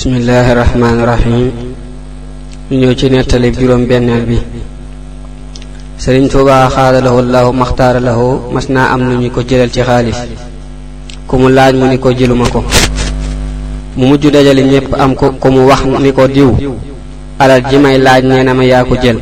Bismillahirrahmanirrahim. 0.00 1.50
ñu 2.70 2.76
ñëw 2.80 2.92
ci 2.98 3.06
netale 3.10 3.48
juróom 3.52 3.82
benneel 3.88 4.24
bi 4.28 4.38
sëriñ 6.02 6.24
tuuba 6.32 6.54
xaada 6.74 6.98
allah 7.00 7.16
llahu 7.32 7.52
maxtaara 7.60 8.00
lahu 8.08 8.26
mas 8.54 8.66
naa 8.74 8.86
am 8.94 9.00
lu 9.08 9.14
ñu 9.22 9.28
ko 9.34 9.40
jëlal 9.48 9.70
ci 9.74 9.82
xaalis 9.88 10.16
ku 11.28 11.34
mu 11.40 11.48
laaj 11.56 11.74
mu 11.78 11.84
ni 11.90 11.98
ko 11.98 12.08
jëluma 12.18 12.46
ko 12.54 12.60
mu 13.98 14.04
mujj 14.10 14.24
dajale 14.34 14.62
ñépp 14.72 14.94
am 15.02 15.12
ko 15.14 15.26
ku 15.40 15.48
mu 15.54 15.60
wax 15.70 15.82
ni 16.04 16.10
ko 16.16 16.22
diw 16.34 16.48
alal 17.38 17.60
ji 17.68 17.76
may 17.82 17.98
laaj 17.98 18.22
nee 18.28 18.42
na 18.46 18.54
ma 18.54 18.64
yaa 18.64 18.84
ko 18.88 18.94
jël 19.02 19.18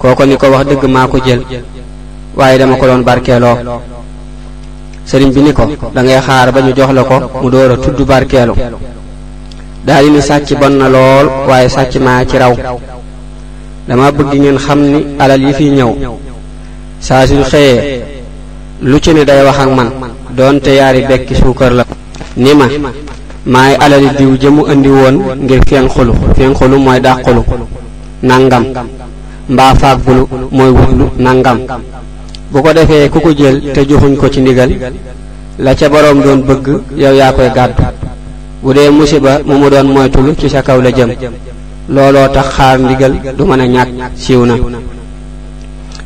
kooko 0.00 0.24
ni 0.24 0.36
ko 0.40 0.46
wax 0.52 0.64
dëgg 0.70 0.84
maa 0.94 1.06
ko 1.08 1.18
jël 1.26 1.40
waaye 2.36 2.58
dama 2.58 2.76
ko 2.76 2.86
doon 2.86 3.02
barkeeloo 3.08 3.56
sëriñ 5.08 5.30
bi 5.34 5.40
ni 5.42 5.52
ko 5.52 5.64
da 5.94 6.00
ngay 6.02 6.20
xaar 6.26 6.48
ba 6.52 6.60
ñu 6.62 6.72
jox 6.74 6.90
la 6.94 7.02
ko 7.04 7.20
mu 7.42 7.50
door 7.50 7.72
a 7.72 7.76
tudd 7.76 8.00
barkeelu 8.10 8.54
daal 9.86 10.04
di 10.04 10.10
ni 10.12 10.20
sàcc 10.20 10.60
bon 10.60 10.78
na 10.78 10.88
lool 10.88 11.26
waaye 11.48 11.68
sàcc 11.68 11.96
maa 12.00 12.24
ci 12.24 12.38
raw 12.38 12.54
dama 13.88 14.10
bëgg 14.10 14.32
ngeen 14.40 14.58
xam 14.58 14.92
ni 14.92 15.00
alal 15.18 15.40
yi 15.46 15.52
fiy 15.52 15.70
ñëw 15.70 15.92
saa 17.00 17.26
suñ 17.26 17.42
xëyee 17.50 18.00
lu 18.80 18.98
ci 18.98 19.12
ne 19.14 19.24
day 19.24 19.44
wax 19.44 19.58
ak 19.58 19.68
man 19.68 19.90
doonte 20.36 20.70
yaari 20.78 21.02
bekki 21.08 21.34
suukar 21.34 21.72
la 21.72 21.84
ni 22.36 22.54
ma 22.54 22.66
maay 23.46 23.74
alali 23.74 24.08
diw 24.18 24.36
jëmu 24.40 24.62
indi 24.72 24.88
woon 24.88 25.14
ngir 25.44 25.60
fenqulu 25.68 26.12
fenqulu 26.36 26.78
mooy 26.78 27.00
dàqulu 27.00 27.42
nangam 28.22 28.64
mbaa 29.48 29.74
fàggulu 29.74 30.24
mooy 30.50 30.70
wutlu 30.70 31.06
nangam 31.18 31.58
bu 32.52 32.62
ko 32.62 32.72
defee 32.72 33.08
ku 33.12 33.18
ko 33.20 33.30
jël 33.38 33.56
te 33.74 33.80
joxuñ 33.88 34.16
ko 34.20 34.28
ci 34.28 34.40
ndigal 34.40 34.70
la 35.58 35.74
ca 35.74 35.88
boroom 35.88 36.22
doon 36.24 36.40
bëgg 36.48 36.66
yow 37.02 37.12
yaa 37.18 37.32
koy 37.32 37.50
gàddu 37.54 37.74
bu 38.62 38.74
dee 38.76 38.90
musiba 38.90 39.32
mu 39.46 39.54
mu 39.60 39.70
doon 39.72 39.86
moytul 39.94 40.26
ci 40.38 40.46
sa 40.50 40.60
kaw 40.62 40.80
la 40.82 40.90
jëm 40.96 41.10
looloo 41.88 42.28
tax 42.34 42.48
xaar 42.56 42.76
ndigal 42.78 43.12
du 43.36 43.42
mën 43.50 43.60
a 43.60 43.66
ñàkk 43.74 43.88
siiw 44.22 44.44
na 44.44 44.54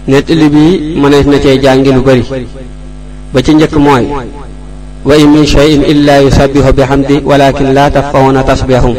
nettali 0.08 0.48
bi 0.54 0.64
mënees 1.00 1.26
na 1.30 1.36
cee 1.42 1.58
jàngi 1.62 1.90
lu 1.96 2.00
bari 2.08 2.24
ba 3.32 3.42
ci 3.42 3.54
njëkk 3.54 3.74
mooy 3.86 4.04
wa 5.06 5.14
in 5.16 5.30
min 5.34 5.46
shay'in 5.46 5.82
illa 5.92 6.22
yusabbihu 6.22 6.70
bihamdi 6.78 7.16
walakin 7.24 7.68
la 7.76 7.90
tafqahuna 7.90 8.42
tasbihum 8.44 8.94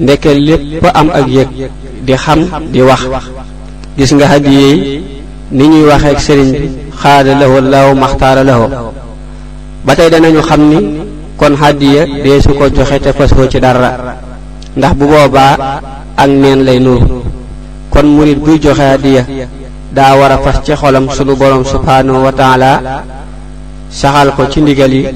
ndekke 0.00 0.30
lépp 0.48 0.84
am 0.94 1.08
ak 1.18 1.26
yëg 1.36 1.48
di 2.06 2.14
xam 2.24 2.40
di 2.72 2.80
wax 2.88 3.02
gis 3.98 4.10
nga 4.14 4.36
yi 4.38 5.02
ni 5.50 5.64
ñuy 5.70 5.84
waxeek 5.90 6.20
sëriñ 6.26 6.50
bi 6.52 6.70
xaada 7.00 7.32
lahu 7.64 7.94
maxtaara 8.02 8.42
lahu 8.44 8.64
ba 9.84 9.92
tey 9.96 10.08
danañu 10.10 10.42
xam 10.48 10.62
ni 10.70 10.78
kon 11.36 11.54
hàddiya 11.54 12.06
dee 12.24 12.40
su 12.40 12.54
ko 12.58 12.68
joxee 12.74 13.00
te 13.00 13.12
fasoo 13.12 13.46
ci 13.48 13.60
dara 13.60 13.92
ndax 14.76 14.94
bu 14.96 15.06
boobaa 15.06 15.56
ak 16.16 16.28
neen 16.30 16.64
lay 16.64 16.78
nuru 16.80 17.22
kon 17.90 18.04
murit 18.06 18.36
buy 18.40 18.58
joxe 18.62 18.80
hàddiya 18.82 19.24
daa 19.92 20.16
wara 20.16 20.34
a 20.34 20.38
fas 20.38 20.62
ci 20.64 20.72
xolam 20.74 21.08
sunu 21.10 21.36
borom 21.36 21.64
subhaanahu 21.64 22.24
wa 22.24 22.32
taala 22.32 23.04
saxal 23.90 24.32
ko 24.34 24.46
ci 24.50 24.60
ndigal 24.62 24.92
yi 24.92 25.06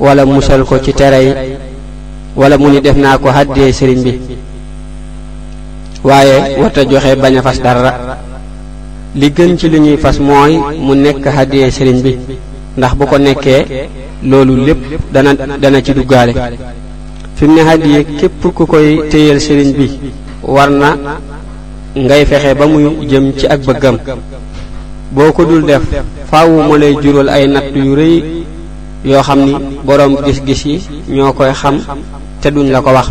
wala 0.00 0.26
musal 0.26 0.64
ko 0.66 0.78
ci 0.78 0.92
tere 0.92 1.18
yi 1.24 1.32
wala 2.36 2.58
mu 2.58 2.68
ni 2.68 2.80
def 2.80 2.96
naa 2.96 3.18
ko 3.18 3.28
hàddiyee 3.30 3.72
sëriñ 3.72 4.02
bi 4.02 4.12
waaye 6.02 6.58
warta 6.58 6.84
joxe 6.84 7.14
bañ 7.16 7.36
a 7.38 7.42
fas 7.42 7.58
dara 7.62 8.18
li 9.14 9.30
gën 9.30 9.56
ci 9.56 9.68
li 9.68 9.78
ñuy 9.80 9.96
fas 9.96 10.18
mooy 10.18 10.58
mu 10.78 10.94
nekk 10.94 11.24
hàddiyee 11.26 11.70
sëriñ 11.70 12.00
bi 12.02 12.18
ndax 12.76 12.94
bu 12.94 13.06
ko 13.06 13.18
nekkee 13.18 13.88
loolu 14.24 14.64
lépp 14.66 14.78
dana 15.12 15.34
dana 15.34 15.82
ci 15.82 15.92
duggaale 15.92 16.32
fi 17.36 17.44
mu 17.46 17.54
ne 17.54 17.62
hadiye 17.62 18.04
képp 18.20 18.42
ku 18.54 18.64
koy 18.66 19.00
téyal 19.10 19.38
sëriñ 19.40 19.72
bi 19.78 19.90
war 20.42 20.70
na 20.70 20.96
ngay 21.96 22.24
fexe 22.26 22.54
ba 22.58 22.66
muy 22.66 22.84
jëm 23.08 23.32
ci 23.36 23.46
ak 23.46 23.60
bëggam 23.66 23.96
boo 25.12 25.32
ko 25.32 25.44
dul 25.44 25.64
def 25.64 25.82
faawu 26.30 26.62
mu 26.62 26.76
lay 26.78 26.94
jural 27.02 27.28
ay 27.28 27.46
natt 27.48 27.74
yu 27.74 27.94
rëy 27.96 28.44
yoo 29.04 29.22
xam 29.22 29.38
ni 29.44 29.52
boroom 29.84 30.16
gis-gis 30.24 30.64
yi 30.66 30.80
ñoo 31.08 31.32
koy 31.32 31.52
xam 31.52 31.80
te 32.40 32.48
duñ 32.50 32.70
la 32.70 32.80
ko 32.80 32.90
wax 32.92 33.08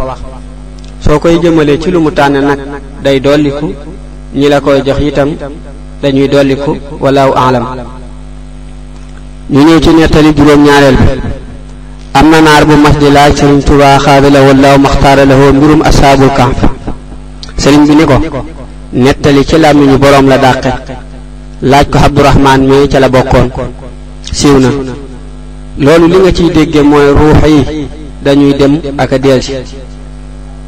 soo 1.02 1.20
koy 1.20 1.38
jëmalee 1.42 1.80
ci 1.80 1.92
lu 1.92 2.00
mu 2.00 2.12
tànn 2.12 2.40
nag 2.40 2.60
day 3.04 3.20
dolliku 3.20 3.74
ñi 4.34 4.48
la 4.50 4.62
koy 4.62 4.82
jox 4.86 5.00
itam 5.02 5.30
dañuy 6.02 6.28
dolliku 6.30 6.78
walaaw 7.00 7.34
alam 7.36 7.66
ñu 9.52 9.60
ñëw 9.64 9.80
ci 9.82 9.90
nettali 9.92 10.32
juróom-ñaareel 10.34 10.96
bi 10.96 11.20
am 12.14 12.30
na 12.30 12.40
naar 12.40 12.66
bu 12.66 12.74
mas 12.76 12.98
di 12.98 13.12
laaj 13.12 13.34
sëriñ 13.36 13.62
Tuubaa 13.64 14.00
xaadala 14.00 14.42
wallaahu 14.48 14.80
maxtaara 14.80 15.26
lahu 15.26 15.52
mbirum 15.54 15.82
asaabul 15.84 16.32
kahf 16.38 16.58
sëriñ 17.58 17.82
bi 17.88 17.96
ni 17.96 18.06
ko 18.06 18.18
nettali 18.92 19.46
ci 19.46 19.58
làmmiñu 19.58 19.98
boroom 19.98 20.28
la 20.28 20.38
dàqe 20.38 20.70
laaj 21.64 21.86
ko 21.90 21.98
Abdurahmaan 22.00 22.60
mi 22.66 22.88
ca 22.88 23.00
la 23.00 23.10
bokkoon 23.10 23.50
siiw 24.32 24.58
na 24.60 24.70
loolu 25.80 26.08
li 26.08 26.18
nga 26.20 26.32
ciy 26.32 26.50
dégge 26.52 26.82
mooy 26.82 27.08
ruux 27.12 27.42
yi 27.48 27.88
dañuy 28.24 28.56
dem 28.56 28.80
ak 28.98 29.12
a 29.12 29.18
delsi 29.18 29.52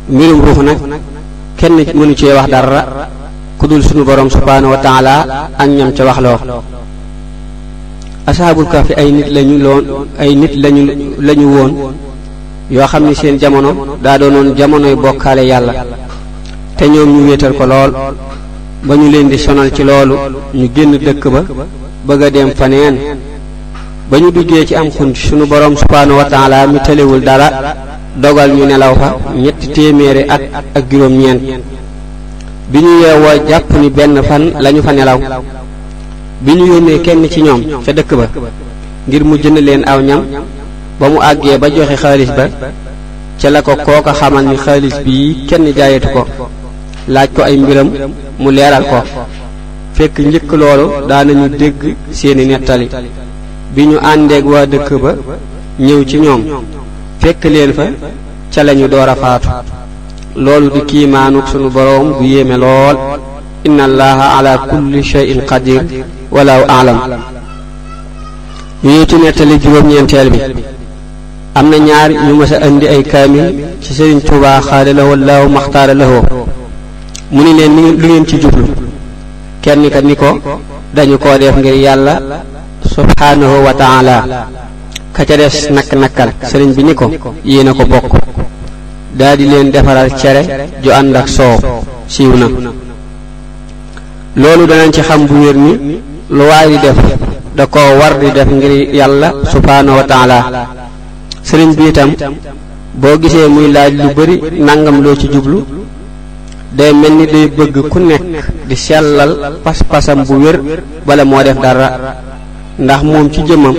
mbirum 0.09 0.41
ruux 0.41 0.61
nag 0.61 0.77
kenn 1.55 1.85
mënu 1.93 2.15
cee 2.17 2.33
wax 2.33 2.47
dara 2.49 3.09
ku 3.57 3.65
dul 3.67 3.81
sunu 3.83 4.03
boroom 4.03 4.29
subhaanahu 4.29 4.71
wa 4.71 4.77
taala 4.79 5.49
ak 5.57 5.69
ñam 5.69 5.93
ca 5.93 6.03
waxloo 6.03 6.63
ashaabul 8.25 8.67
kahfi 8.73 8.93
ay 9.01 9.11
nit 9.11 9.27
lañu 9.35 9.57
loon 9.65 9.83
ay 10.23 10.31
nit 10.41 10.53
lañu 10.63 10.83
lañu 11.27 11.47
woon 11.55 11.71
yoo 12.71 12.87
xam 12.91 13.03
ni 13.07 13.13
seen 13.21 13.35
jamono 13.41 13.69
daa 14.03 14.17
jamonoy 14.57 14.95
bokkaale 14.95 15.43
yàlla 15.51 15.73
te 16.77 16.85
ñoom 16.87 17.09
ñu 17.13 17.21
wéetal 17.27 17.53
ko 17.59 17.65
lool 17.71 17.91
ba 18.87 18.95
ñu 18.95 19.07
leen 19.13 19.27
di 19.29 19.37
sonal 19.37 19.69
ci 19.75 19.83
loolu 19.83 20.15
ñu 20.53 20.65
génn 20.75 20.91
dëkk 21.05 21.23
ba 21.35 21.41
bëgg 22.05 22.21
a 22.23 22.29
dem 22.35 22.49
faneen 22.59 22.95
ba 24.09 24.17
ñu 24.19 24.29
duggee 24.31 24.65
ci 24.67 24.73
am 24.75 24.87
xunt 24.95 25.15
sunu 25.25 25.45
borom 25.45 25.75
subhaanahu 25.75 26.17
wa 26.19 26.25
taala 26.33 26.67
mi 26.67 26.79
tëlewul 26.85 27.21
dara 27.27 27.47
dogal 28.21 28.51
ñu 28.55 28.65
nelaw 28.67 28.93
fa 29.01 29.07
ñetti 29.35 29.67
téeméeri 29.75 30.21
at 30.33 30.41
ak 30.77 30.83
juróom-ñeent 30.89 31.41
bi 32.71 32.79
ñu 32.85 32.93
yeewoo 33.03 33.35
jàpp 33.49 33.69
ni 33.81 33.89
benn 33.89 34.15
fan 34.29 34.43
lañu 34.63 34.81
fa 34.81 34.93
nelaw 34.93 35.19
bi 36.45 36.53
ñu 36.55 36.65
yónnee 36.73 36.97
kenn 37.03 37.27
ci 37.29 37.41
ñoom 37.41 37.61
ca 37.85 37.91
dëkk 37.93 38.13
ba 38.15 38.23
ngir 39.07 39.23
mu 39.23 39.37
jënd 39.37 39.57
leen 39.59 39.81
aw 39.85 39.99
ñam 40.01 40.23
ba 40.99 41.09
mu 41.09 41.19
àggee 41.19 41.57
ba 41.57 41.67
joxe 41.69 41.95
xaalis 41.95 42.29
ba 42.37 42.45
ca 43.41 43.49
la 43.49 43.61
ko 43.61 43.75
kooka 43.85 44.13
xamal 44.13 44.45
ni 44.45 44.57
xaalis 44.65 44.95
bii 45.05 45.37
kenn 45.49 45.65
jaayetu 45.77 46.07
ko 46.13 46.23
laaj 47.07 47.29
ko 47.35 47.41
ay 47.43 47.57
mbiram 47.57 47.89
mu 48.41 48.49
leeral 48.51 48.83
ko 48.91 48.99
fekk 49.95 50.15
njëkk 50.19 50.51
loolu 50.61 50.85
daanañu 51.09 51.47
dégg 51.59 51.81
seeni 52.17 52.45
nettali 52.45 52.87
bi 53.73 53.83
ñu 53.87 53.97
àndeeg 54.11 54.45
waa 54.53 54.65
dëkk 54.71 54.89
ba 55.03 55.11
ñëw 55.85 56.03
ci 56.09 56.17
ñoom 56.19 56.41
fekk 57.21 57.43
leen 57.53 57.71
fa 57.77 57.85
ca 58.53 58.61
lañu 58.63 58.87
door 58.87 59.09
a 59.13 59.15
faatu 59.15 59.49
loolu 60.35 60.67
di 60.73 60.79
kiimaanuk 60.89 61.47
sunu 61.51 61.69
boroom 61.75 62.07
bu 62.17 62.23
yéeme 62.33 62.55
lool 62.63 62.97
inna 63.67 63.83
allaha 63.89 64.25
ala 64.43 64.53
kulli 64.71 64.99
shay'in 65.11 65.39
qadir 65.49 65.81
walaw 66.35 66.61
alam 66.77 66.97
ñu 68.83 68.91
ñëw 68.97 69.03
ci 69.09 69.15
nettali 69.23 69.55
juróom-ñeenteel 69.61 70.27
bi 70.33 70.39
am 71.59 71.65
na 71.71 71.77
ñaar 71.87 72.11
ñu 72.25 72.33
mës 72.39 72.51
indi 72.67 72.87
ay 72.93 73.03
kaamil 73.11 73.47
ci 73.83 73.91
Sëriñ 73.97 74.19
Tuubaa 74.27 74.59
xaada 74.67 74.91
la 74.93 75.03
wallaahu 75.09 75.47
maxtaara 75.55 75.93
la 75.93 76.05
mu 77.33 77.41
ni 77.45 77.53
leen 77.57 77.73
li 78.01 78.07
ngeen 78.07 78.25
ci 78.29 78.37
jublu 78.41 78.63
kenn 79.63 79.83
ka 79.93 80.01
ni 80.01 80.15
ko 80.21 80.29
dañu 80.95 81.17
ko 81.17 81.29
def 81.41 81.55
ngir 81.59 81.75
yàlla 81.85 82.13
subhaanahu 82.95 83.57
wa 83.67 83.73
taala 83.81 84.15
ka 85.15 85.23
ca 85.27 85.35
des 85.37 85.57
nakk 85.75 85.91
nakkal 86.01 86.29
sëriñ 86.49 86.71
bi 86.75 86.83
ni 86.83 86.93
ko 86.93 87.05
yéen 87.45 87.69
ko 87.77 87.83
bokk 87.91 88.11
daal 89.17 89.37
di 89.37 89.45
leen 89.47 89.69
defaral 89.73 90.09
cere 90.21 90.41
ju 90.83 90.89
ànd 90.99 91.15
ak 91.15 91.29
soow 91.29 91.55
siiw 92.13 92.33
na 92.41 92.47
loolu 94.35 94.65
danañ 94.69 94.91
ci 94.91 95.01
xam 95.01 95.25
bu 95.27 95.35
wér 95.45 95.55
ni 95.57 95.73
lu 96.29 96.43
waay 96.49 96.67
di 96.71 96.77
def 96.83 96.95
da 97.55 97.65
ko 97.67 97.79
war 97.99 98.13
di 98.21 98.27
def 98.35 98.49
ngir 98.51 98.71
yàlla 98.99 99.27
subhaanahu 99.51 99.97
wa 99.99 100.03
taala 100.11 100.37
sëriñ 101.47 101.71
bi 101.77 101.85
itam 101.89 102.11
boo 103.01 103.15
gisee 103.21 103.47
muy 103.47 103.67
laaj 103.75 103.91
lu 104.01 104.07
bari 104.17 104.35
nangam 104.67 105.01
loo 105.03 105.15
ci 105.19 105.27
jublu 105.33 105.57
day 106.77 106.91
mel 106.93 107.13
ni 107.17 107.25
day 107.33 107.47
bëgg 107.57 107.77
ku 107.91 107.99
nekk 107.99 108.23
di 108.67 108.75
sellal 108.75 109.31
pas-pasam 109.63 110.19
bu 110.27 110.33
wér 110.43 110.57
bala 111.05 111.23
moo 111.25 111.43
def 111.45 111.57
dara 111.63 111.87
ndax 112.83 113.01
moom 113.09 113.29
ci 113.33 113.41
jëmmam 113.47 113.75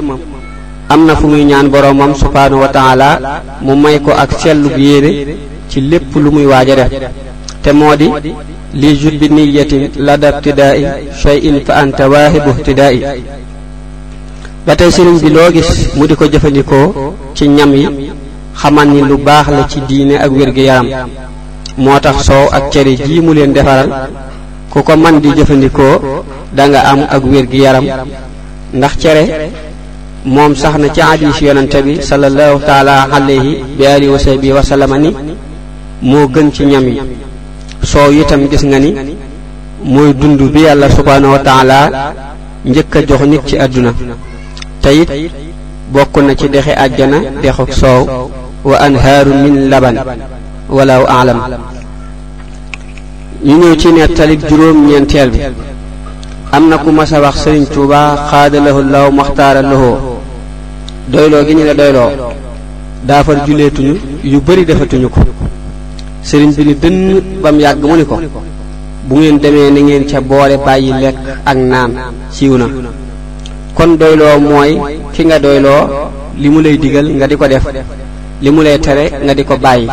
am 0.93 1.01
na 1.07 1.17
fu 1.17 1.27
muy 1.27 1.45
ñaan 1.51 1.67
boroomam 1.73 2.15
subhaanahu 2.23 2.61
wa 2.65 2.69
taala 2.69 3.09
mu 3.61 3.75
may 3.75 3.97
ko 4.05 4.11
ak 4.23 4.31
sellu 4.41 4.69
bu 4.71 4.79
yéene 4.89 5.11
ci 5.69 5.81
lépp 5.81 6.15
lu 6.23 6.31
muy 6.31 6.47
waaj 6.47 6.71
a 6.71 6.75
def 6.77 6.91
te 7.63 7.73
moo 7.73 7.97
di 7.97 8.09
li 8.81 8.91
jubbi 9.01 9.29
niyatin 9.31 9.85
lada 10.07 10.29
ibtidaai 10.35 10.83
shay'in 11.23 11.57
fa 11.67 11.77
anta 11.83 12.09
waahibu 12.13 12.51
ibtidaai 12.59 12.99
ba 14.67 14.73
tey 14.79 14.91
sëriñ 14.97 15.19
bi 15.25 15.31
loo 15.37 15.51
gis 15.55 15.71
mu 15.97 16.07
di 16.11 16.15
ko 16.21 16.25
jëfandikoo 16.33 16.87
ci 17.37 17.45
ñam 17.57 17.71
yi 17.81 17.87
xamal 18.61 18.89
ni 18.95 19.01
lu 19.09 19.17
baax 19.27 19.47
la 19.57 19.63
ci 19.71 19.79
diine 19.89 20.17
ak 20.25 20.31
wér-gu-yaram 20.39 20.87
moo 21.85 21.99
tax 22.05 22.17
soow 22.27 22.47
ak 22.57 22.65
cere 22.73 22.93
ji 23.05 23.21
mu 23.25 23.33
leen 23.33 23.53
defaral 23.53 23.91
ku 24.73 24.79
ko 24.87 24.97
man 24.97 25.21
di 25.21 25.29
jëfandikoo 25.37 26.03
danga 26.57 26.81
am 26.93 27.01
ak 27.17 27.23
wér-gu-yaram 27.33 27.85
ndax 28.79 28.95
cere 29.03 29.25
moom 30.35 30.53
sax 30.63 30.75
na 30.83 30.89
ci 30.95 31.01
hadiis 31.09 31.39
yonente 31.47 31.79
bi 31.87 32.03
sallallahu 32.09 32.59
taala 32.69 32.95
alayhi 33.17 33.53
bi 33.79 33.87
alihi 33.87 34.11
wa 34.15 34.19
sahbihi 34.19 34.99
ni 35.05 35.11
moo 36.11 36.27
gën 36.33 36.49
ci 36.55 36.65
ñam 36.67 36.85
yi 36.89 37.01
soow 37.87 38.11
itam 38.11 38.49
gis 38.49 38.65
nga 38.65 38.79
ni 38.81 38.91
mooy 39.93 40.11
dund 40.21 40.41
bi 40.53 40.61
yàlla 40.67 40.89
subhaanahu 40.91 41.33
wa 41.35 42.13
njëkk 42.65 42.95
a 42.97 43.01
jox 43.07 43.23
nit 43.29 43.43
ci 43.47 43.57
àdduna 43.61 43.93
te 44.81 44.89
it 45.01 45.09
bokk 45.93 46.15
na 46.25 46.35
ci 46.35 46.49
dexi 46.49 46.71
àjjana 46.73 47.19
dexuk 47.43 47.71
soow 47.73 48.31
wa 48.65 48.77
anhaaru 48.87 49.33
min 49.43 49.69
laban 49.69 49.97
walaaw 50.71 51.05
alam 51.07 51.39
ñu 53.45 53.53
ñëw 53.61 53.75
ci 53.77 53.89
nettali 53.93 54.39
juróom 54.49 54.87
ñeenteel 54.87 55.31
bi 55.31 55.41
am 56.53 56.69
na 56.69 56.79
ku 56.79 56.91
mas 56.91 57.11
wax 57.11 57.37
sëriñ 57.45 57.65
Tuuba 57.73 58.17
xaadalahu 58.31 58.81
law 58.93 59.11
maxtaara 59.11 59.61
lahoo 59.63 59.97
doyloo 61.09 61.45
gi 61.47 61.55
ñu 61.55 61.65
la 61.67 61.75
doyloo 61.75 62.11
daafar 63.03 63.43
juleetuñu 63.47 63.95
yu 64.25 64.41
bari 64.41 64.65
defatuñu 64.65 65.09
ko 65.11 65.21
sëriñ 66.25 66.51
bi 66.57 66.65
ni 66.65 66.75
dënn 66.83 66.97
ba 67.43 67.53
mu 67.53 67.61
yàgg 67.61 67.85
mu 67.85 67.97
ni 67.97 68.05
ko 68.05 68.17
bu 69.09 69.17
ngeen 69.17 69.39
demee 69.43 69.71
na 69.71 69.81
ngeen 69.81 70.05
ca 70.11 70.21
boole 70.21 70.57
bàyyi 70.67 70.93
lekk 71.03 71.15
ak 71.45 71.57
naan 71.57 71.93
siiw 72.33 72.57
na 72.57 72.67
kon 73.77 73.97
doyloo 74.01 74.39
mooy 74.41 74.71
ki 75.13 75.25
nga 75.25 75.39
doyloo 75.39 75.83
li 76.43 76.49
mu 76.49 76.61
lay 76.63 76.77
digal 76.83 77.05
nga 77.17 77.27
di 77.29 77.37
ko 77.37 77.47
def 77.49 77.65
li 78.43 78.51
mu 78.51 78.63
lay 78.63 78.79
tere 78.85 79.05
nga 79.25 79.35
di 79.35 79.43
ko 79.45 79.55
bàyyi 79.65 79.87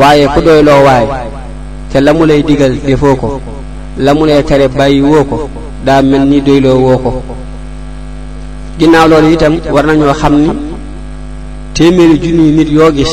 waaye 0.00 0.26
ku 0.34 0.40
doyloo 0.46 0.80
waay 0.86 1.06
te 1.90 1.98
la 2.06 2.12
mu 2.12 2.24
lay 2.30 2.42
digal 2.48 2.74
defoo 2.86 3.14
ko 3.20 3.40
la 4.04 4.12
mu 4.14 4.24
lay 4.26 4.42
tere 4.48 4.66
bàyyi 4.78 5.00
woo 5.12 5.24
ko 5.30 5.36
daa 5.86 6.02
mel 6.02 6.24
ni 6.30 6.38
doyloo 6.46 6.78
woo 6.86 6.98
ko 7.04 7.10
ginnaaw 8.78 9.08
loolu 9.08 9.28
itam 9.34 9.54
war 9.74 9.86
nañoo 9.86 10.12
xam 10.20 10.34
ni 10.42 10.50
téeméeri 11.74 12.16
junniy 12.22 12.50
nit 12.56 12.68
yoo 12.76 12.90
gis 12.96 13.12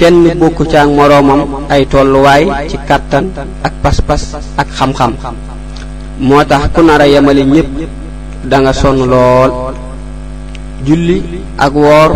kenn 0.00 0.32
bokku 0.40 0.64
ca 0.64 0.88
ak 0.88 0.90
moroomam 0.96 1.68
ay 1.68 1.84
tolluwaay 1.84 2.72
ci 2.72 2.80
kàttan 2.88 3.28
ak 3.60 3.74
pas-pas 3.84 4.40
ak 4.56 4.68
xam-xam 4.72 5.12
moo 6.16 6.40
tax 6.48 6.72
ku 6.72 6.80
nar 6.80 7.04
a 7.04 7.06
yemale 7.06 7.44
ñépp 7.44 7.68
da 8.48 8.56
nga 8.64 8.72
sonn 8.72 8.96
lool 9.12 9.50
julli 10.86 11.44
ak 11.64 11.72
woor 11.76 12.10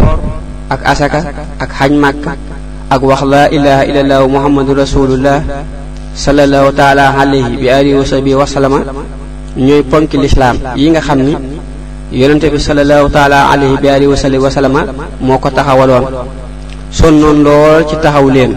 ak 0.72 0.80
asaka 0.80 1.20
ak 1.60 1.70
xaj 1.78 1.92
màkk 1.92 2.24
ak 2.94 3.00
wax 3.04 3.20
laa 3.32 3.52
ilaha 3.52 3.82
illallah 3.84 4.22
muhammadu 4.32 4.72
rasulullah 4.80 5.44
sallallahu 6.24 6.72
taala 6.72 7.12
alayhi 7.20 7.52
bi 7.60 7.68
alihi 7.68 8.00
wa 8.00 8.06
sahbihi 8.08 8.34
ñooy 9.60 9.82
ponki 9.84 10.16
lislaam 10.16 10.56
yi 10.72 10.88
nga 10.88 11.04
xam 11.04 11.20
ni 11.20 11.34
yonente 12.16 12.48
bi 12.48 12.56
sallallahu 12.56 13.12
taala 13.12 13.52
alayhi 13.52 13.76
bi 13.76 13.88
alihi 13.92 14.08
wa 14.08 14.16
sahbihi 14.48 14.72
moo 15.20 15.36
ko 15.36 15.52
taxawaloon 15.52 16.32
sonnoon 16.94 17.42
lool 17.42 17.82
ci 17.90 17.96
taxaw 18.02 18.26
leen 18.30 18.52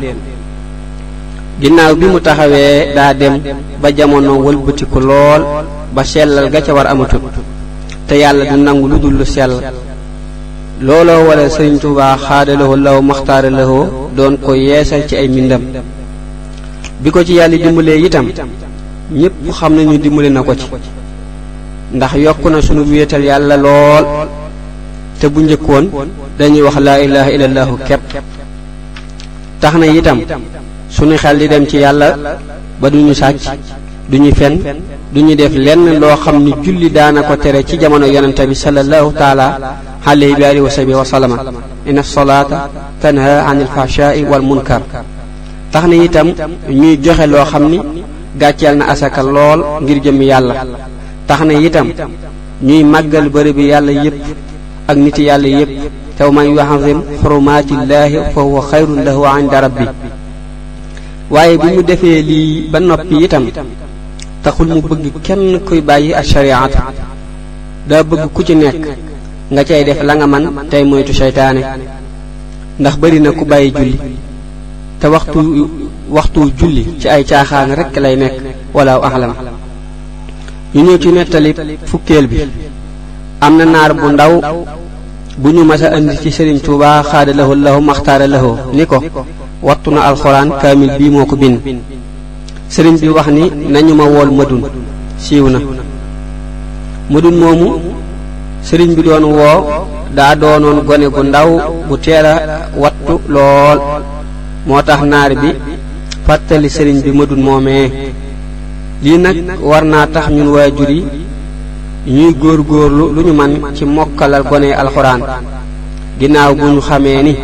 ginnaaw 1.61 1.93
bi 1.99 2.05
mu 2.13 2.19
taxawee 2.21 2.93
daa 2.97 3.13
dem 3.19 3.41
ba 3.81 3.87
jamono 3.97 4.33
wëlbatiku 4.45 4.99
lool 5.09 5.41
ba 5.95 6.01
sellal 6.05 6.45
ga 6.53 6.61
ca 6.61 6.71
war 6.77 6.85
amatut 6.87 7.23
te 8.07 8.15
yàlla 8.21 8.43
du 8.53 8.57
nangu 8.61 8.85
lu 8.91 8.97
dul 9.03 9.15
lu 9.19 9.25
sell 9.25 9.53
looloo 10.85 11.23
wala 11.27 11.49
sëriñ 11.49 11.77
Tuubaa 11.81 12.15
xaadalawoo 12.25 12.77
law 12.85 13.01
maxtaaralawoo 13.09 14.11
doon 14.15 14.33
ko 14.45 14.51
yeesal 14.53 15.01
ci 15.09 15.15
ay 15.15 15.27
mbindam 15.33 15.61
bi 17.01 17.09
ko 17.09 17.19
ci 17.25 17.33
yàlla 17.39 17.57
dimbalee 17.63 17.97
itam 18.07 18.25
ñépp 19.19 19.33
xam 19.57 19.73
nañu 19.77 19.97
dimbale 19.97 20.29
na 20.29 20.43
ko 20.43 20.53
ci 20.55 20.67
ndax 21.95 22.13
yokk 22.25 22.43
na 22.51 22.61
sunu 22.61 22.81
wéetal 22.91 23.23
yàlla 23.29 23.55
lool 23.65 24.05
te 25.19 25.27
bu 25.27 25.41
njëkk 25.41 25.67
woon 25.69 25.85
dañuy 26.39 26.61
wax 26.61 26.77
laa 26.79 26.97
ilaha 26.99 27.29
illallahu 27.31 27.75
kepp 27.87 28.01
tax 29.59 29.73
na 29.75 29.85
itam 29.87 30.19
suñu 30.89 31.17
xel 31.17 31.37
di 31.37 31.47
dem 31.47 31.65
ci 31.67 31.77
yàlla 31.77 32.15
ba 32.79 32.89
duñu 32.89 33.13
sàcc 33.13 33.49
duñu 34.11 34.31
fen 34.35 34.53
duñu 35.13 35.35
def 35.35 35.53
lenn 35.55 35.99
loo 35.99 36.15
xam 36.23 36.43
ni 36.43 36.51
julli 36.63 36.89
daanako 36.89 37.35
tere 37.37 37.63
ci 37.65 37.77
jamono 37.77 38.05
yonente 38.05 38.45
bi 38.47 38.55
sallallahu 38.55 39.11
taala 39.13 39.55
alayhi 40.05 40.41
wa 40.41 40.47
alihi 40.47 40.61
wa 40.67 40.69
sahbihi 40.69 40.95
wa 40.97 41.05
sallama 41.05 41.37
inna 41.87 42.03
salaata 42.03 42.69
tanha 43.01 43.43
an 43.47 43.59
alfahshaai 43.61 44.23
wal 44.23 44.41
munkar 44.41 44.81
tax 45.71 45.83
na 45.87 45.95
itam 45.95 46.27
ñuy 46.69 46.97
joxe 47.01 47.25
loo 47.25 47.43
xam 47.51 47.69
ni 47.71 47.79
gàcceel 48.39 48.77
na 48.77 48.85
asaka 48.85 49.23
lool 49.23 49.81
ngir 49.81 49.99
jëm 50.03 50.21
yàlla 50.21 50.53
tax 51.27 51.41
na 51.41 51.53
itam 51.53 51.87
ñuy 52.61 52.83
màggal 52.83 53.29
bërëb 53.29 53.57
yàlla 53.57 53.91
yépp 54.03 54.37
ak 54.89 54.97
nit 54.97 55.17
yàlla 55.19 55.47
yépp 55.49 55.69
te 56.17 56.23
wa 56.25 56.31
man 56.31 56.47
yu'azzim 56.55 56.99
xurumaatillaahi 57.21 58.15
fa 58.33 58.41
huwa 58.41 58.61
xayrun 58.71 59.03
lahu 59.03 59.23
inda 59.39 59.61
rabbi 59.61 59.85
waaye 61.29 61.57
bi 61.57 61.67
mu 61.75 61.81
defee 61.83 62.21
lii 62.29 62.69
ba 62.71 62.79
noppi 62.79 63.15
itam 63.27 63.45
taxul 64.43 64.67
mu 64.75 64.81
bëgg 64.89 65.05
kenn 65.25 65.59
kuy 65.67 65.81
bàyyi 65.81 66.13
ashariata 66.13 66.79
daa 67.89 68.03
bëgg 68.09 68.29
ku 68.33 68.41
ci 68.47 68.55
nekk 68.55 68.75
nga 69.51 69.61
cay 69.67 69.83
def 69.87 69.99
la 70.07 70.13
nga 70.15 70.27
man 70.27 70.45
tey 70.71 70.83
moytu 70.85 71.13
seytaane 71.13 71.61
ndax 72.79 72.95
bari 73.01 73.19
na 73.19 73.31
ku 73.31 73.43
bàyyi 73.45 73.71
julli 73.75 73.97
te 74.99 75.07
waxtu 75.13 75.39
waxtu 76.15 76.39
julli 76.59 76.83
ci 76.99 77.07
ay 77.09 77.23
caaxaan 77.29 77.75
rekk 77.79 77.95
lay 78.03 78.15
nekk 78.15 78.35
wala 78.75 78.93
ahlam 79.07 79.33
ñu 80.73 80.81
ñëw 80.85 80.97
ci 81.01 81.09
nettali 81.11 81.51
fukkeel 81.89 82.27
bi 82.27 82.37
am 83.41 83.57
na 83.57 83.65
naar 83.65 83.93
bu 83.93 84.07
ndaw 84.13 84.33
bu 85.37 85.49
ñu 85.51 85.63
masa 85.63 85.91
andi 85.95 86.15
ci 86.21 86.31
Serigne 86.31 86.59
Touba 86.59 87.03
xaada 87.03 87.31
lahu 87.33 87.53
lahu 87.55 87.79
maxtaara 87.81 88.25
lahu 88.27 88.57
ni 88.73 88.83
ko 88.85 88.97
wattu 89.61 89.91
na 89.91 90.01
alxuraan 90.09 90.49
kaamil 90.61 90.91
bii 90.97 91.09
moo 91.09 91.25
ko 91.25 91.35
bind 91.35 91.59
sëriñ 92.73 92.95
bi 93.01 93.07
wax 93.09 93.27
ni 93.27 93.43
nañu 93.73 93.93
ma 93.95 94.05
wol 94.15 94.29
madun 94.31 94.63
siiw 95.23 95.49
na 95.49 95.59
madun 97.11 97.35
moomu 97.41 97.67
sëriñ 98.67 98.89
bi 98.95 99.01
doon 99.03 99.23
woo 99.39 99.65
daa 100.15 100.35
doonoon 100.35 100.79
gone 100.87 101.07
bu 101.15 101.21
ndaw 101.23 101.49
bu 101.87 101.95
teel 101.99 102.25
wattu 102.81 103.15
lool 103.29 103.79
moo 104.65 104.81
tax 104.81 105.01
naar 105.03 105.31
bi 105.41 105.49
fàttali 106.25 106.69
sëriñ 106.69 106.99
bi 107.03 107.11
madun 107.11 107.41
moomee 107.47 107.87
lii 109.03 109.17
nag 109.17 109.37
war 109.69 109.83
naa 109.85 110.07
tax 110.13 110.27
ñun 110.29 110.47
waajur 110.53 110.89
yi 110.89 111.05
ñuy 112.15 112.31
góorgóorlu 112.41 113.11
lu 113.15 113.21
ñu 113.21 113.33
man 113.33 113.51
ci 113.75 113.83
mokkalal 113.83 114.43
gone 114.49 114.69
alxuraan 114.81 115.21
ginnaaw 116.19 116.53
bu 116.55 116.65
ñu 116.73 116.81
xamee 116.87 117.21
ni 117.23 117.35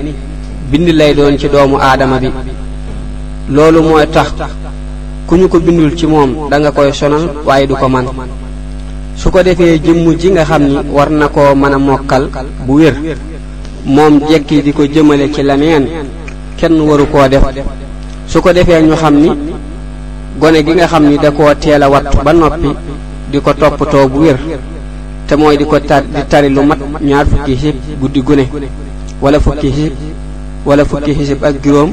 bind 0.71 0.87
lay 0.99 1.13
doon 1.13 1.37
ci 1.37 1.47
doomu 1.49 1.77
aadama 1.81 2.17
bi 2.19 2.29
loolu 3.49 3.81
mooy 3.83 4.07
tax 4.07 4.27
ku 5.27 5.35
ñu 5.35 5.49
ko 5.49 5.59
bindul 5.59 5.93
ci 5.97 6.07
moom 6.07 6.31
danga 6.49 6.71
koy 6.71 6.93
sonal 6.93 7.25
waaye 7.45 7.67
du 7.67 7.75
ko 7.75 7.89
man 7.89 8.05
su 9.17 9.29
ko 9.29 9.43
defee 9.43 9.79
jëmm 9.83 10.15
ji 10.15 10.29
nga 10.31 10.45
xam 10.45 10.63
ni 10.63 10.77
war 10.95 11.09
na 11.09 11.27
koo 11.27 11.53
mën 11.55 11.73
a 11.73 11.77
mokkal 11.77 12.29
bu 12.65 12.73
wér 12.77 12.95
moom 13.85 14.21
jekki 14.31 14.61
di 14.63 14.71
ko 14.71 14.83
jëmale 14.85 15.29
ci 15.33 15.43
lameen 15.43 15.85
kenn 16.55 16.79
waru 16.79 17.05
koo 17.11 17.27
def 17.27 17.43
su 18.27 18.39
ko 18.41 18.53
defee 18.53 18.81
ñu 18.81 18.95
xam 18.95 19.15
ni 19.21 19.29
gone 20.39 20.59
gi 20.65 20.71
nga 20.73 20.87
xam 20.87 21.03
ni 21.09 21.17
da 21.21 21.29
koo 21.31 21.53
teel 21.59 21.83
a 21.83 21.89
wattu 21.89 22.17
ba 22.23 22.31
noppi 22.31 22.67
di 23.33 23.41
ko 23.41 23.49
toppatoo 23.51 24.05
bu 24.09 24.19
wér 24.29 24.37
te 25.27 25.33
mooy 25.35 25.57
di 25.57 25.65
ko 25.65 25.79
tar 25.81 26.03
di 26.05 26.21
tari 26.29 26.49
lu 26.53 26.61
mat 26.61 26.77
ñaar 27.01 27.25
fukki 27.25 27.55
xisib 27.57 27.75
guddi 27.99 28.21
gune 28.21 28.45
wala 29.19 29.39
fukki 29.41 29.71
xisib 29.73 29.93
wala 30.63 30.85
fukki 30.85 31.13
xisib 31.17 31.41
ak 31.43 31.55
juróom 31.65 31.89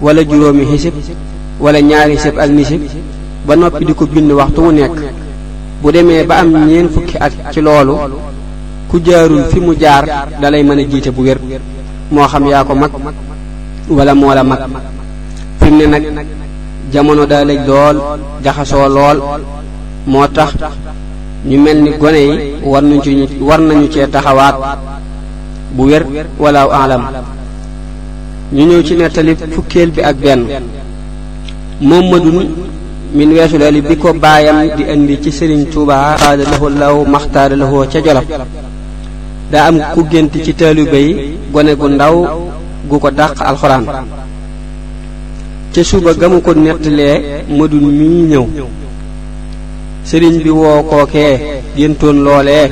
wala 0.00 0.22
juróomi 0.22 0.62
xisib 0.70 0.94
wala 1.58 1.82
ñaari 1.82 2.14
xisib 2.14 2.38
ak 2.38 2.50
nisib 2.54 2.80
ba 3.44 3.56
noppi 3.58 3.84
di 3.84 3.94
ko 3.94 4.06
bind 4.06 4.30
waxtu 4.30 4.60
mu 4.62 4.70
nekk 4.72 4.92
bu 5.82 5.90
demee 5.90 6.22
ba 6.22 6.38
am 6.38 6.52
ñeen 6.68 6.86
fukki 6.88 7.16
at 7.18 7.32
ci 7.50 7.60
loolu 7.60 7.96
ku 8.88 9.02
jaarul 9.04 9.42
fi 9.50 9.58
mu 9.58 9.74
jaar 9.74 10.04
dalay 10.40 10.62
mën 10.62 10.78
a 10.84 10.88
jiite 10.88 11.10
bu 11.10 11.22
wér 11.22 11.38
moo 12.12 12.26
xam 12.30 12.46
yaa 12.46 12.62
ko 12.64 12.74
mag 12.76 12.92
wala 13.90 14.14
moo 14.14 14.32
la 14.34 14.44
mag 14.44 14.60
fi 15.60 15.70
ne 15.72 15.86
nag 15.86 16.26
jamono 16.92 17.26
daa 17.26 17.42
lëj 17.44 17.66
lool 17.66 17.98
jaxasoo 18.42 18.88
lool 18.88 19.18
moo 20.06 20.26
tax 20.28 20.48
ñu 21.44 21.58
mel 21.58 21.82
ni 21.82 21.90
gone 21.96 22.18
yi 22.30 22.38
war 23.40 23.60
nañu 23.60 23.86
cee 23.92 24.06
taxawaat 24.10 24.54
bu 25.72 25.82
wér 25.84 26.04
walaaw 26.38 26.70
alam 26.70 27.02
ñu 28.52 28.64
ñëw 28.64 28.82
ci 28.82 28.94
nettali 28.96 29.34
fukkeel 29.52 29.90
bi 29.90 30.00
ak 30.02 30.16
benn 30.16 30.46
moom 31.82 32.10
madun 32.10 32.48
min 33.14 33.30
weesu 33.32 33.58
loolu 33.58 33.82
bi 33.82 33.96
ko 33.96 34.12
baayam 34.14 34.62
di 34.76 34.84
indi 34.94 35.18
ci 35.22 35.30
Sëriñ 35.30 35.66
Tuubaa 35.70 36.16
xaada 36.16 36.44
lahu 36.50 36.68
law 36.80 37.04
maxtaada 37.04 37.56
lahu 37.56 37.84
ca 37.92 38.00
jolof 38.02 38.24
daa 39.52 39.66
am 39.68 39.76
ku 39.94 40.06
gént 40.10 40.30
ci 40.44 40.54
taalibe 40.54 40.98
yi 41.06 41.36
gone 41.52 41.74
gu 41.76 41.88
ndaw 41.88 42.16
gu 42.88 42.98
ko 42.98 43.10
dàq 43.10 43.40
alxuraan 43.40 43.84
ca 45.74 45.84
suba 45.84 46.14
gamu 46.14 46.40
ko 46.40 46.52
nettalee 46.54 47.44
madun 47.50 47.84
mi 47.92 48.06
ñëw 48.30 48.46
sëriñ 50.10 50.36
bi 50.44 50.50
woo 50.60 50.78
kookee 50.90 51.34
géntoon 51.76 52.16
loolee 52.26 52.66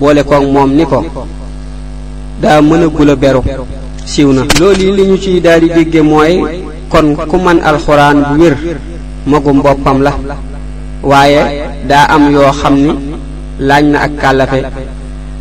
boole 0.00 0.22
koog 0.30 0.44
moom 0.54 0.70
ni 0.76 0.84
ko 0.92 0.98
daa 2.42 2.58
mën 2.68 2.84
gula 2.94 3.14
beru 3.22 3.40
siiw 4.10 4.28
na 4.36 4.42
lool 4.60 4.78
yi 4.84 4.90
li 4.96 5.02
ñu 5.08 5.16
ciy 5.24 5.40
daal 5.44 5.60
di 5.62 5.68
dégge 5.76 6.00
mooy 6.10 6.32
kon 6.92 7.08
ku 7.30 7.36
man 7.44 7.58
alxuraan 7.68 8.18
bu 8.28 8.34
wér 8.42 8.56
magum 9.30 9.58
boppam 9.64 9.98
la 10.06 10.12
waaye 11.10 11.42
daa 11.90 12.04
am 12.14 12.24
yoo 12.34 12.52
xam 12.60 12.74
ni 12.84 12.92
laaj 13.68 13.84
na 13.92 13.98
ak 14.06 14.12
kàllafe 14.20 14.58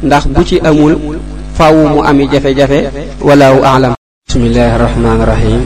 ndax 0.06 0.24
bu 0.34 0.42
ci 0.50 0.58
amul 0.70 0.94
faaw 1.58 1.75
mu 1.92 2.00
ami 2.10 2.24
jafe-jafe 2.32 2.80
walaahu 3.28 3.60
aalam 3.70 3.94
bismillahi 4.28 4.78
rahmaani 4.84 5.24
rahim 5.32 5.62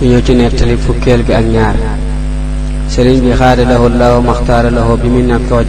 ñu 0.00 0.06
ñëw 0.10 0.20
ci 0.26 0.32
nettali 0.34 0.74
fukkeel 0.84 1.20
bi 1.26 1.32
ak 1.40 1.44
ñaar 1.54 1.76
sëriñ 2.88 3.20
bi 3.20 3.32
xaada 3.38 3.64
lahu 3.70 3.84
law 4.00 4.14
maxtaara 4.28 4.70
bi 5.02 5.08
mu 5.14 5.20
nekk 5.20 5.42
koo 5.48 5.60